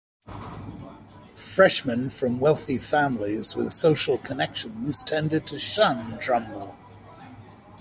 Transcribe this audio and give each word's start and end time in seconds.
Freshmen 1.35 2.09
from 2.09 2.39
wealthy 2.39 2.79
families 2.79 3.55
with 3.55 3.71
social 3.71 4.17
connections 4.17 5.03
tended 5.03 5.45
to 5.45 5.59
shun 5.59 6.17
Trumbull. 6.17 6.75